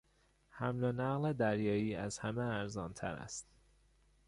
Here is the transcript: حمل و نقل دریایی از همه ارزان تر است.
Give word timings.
حمل 0.49 0.83
و 0.83 0.91
نقل 0.91 1.33
دریایی 1.33 1.95
از 1.95 2.19
همه 2.19 2.41
ارزان 2.41 2.93
تر 2.93 3.11
است. 3.13 3.47